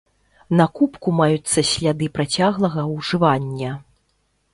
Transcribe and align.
На 0.59 0.65
кубку 0.77 1.11
маюцца 1.17 1.63
сляды 1.71 2.07
працяглага 2.17 2.87
ўжывання. 2.95 3.71